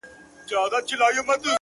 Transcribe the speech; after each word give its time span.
بابولاله; 0.51 1.49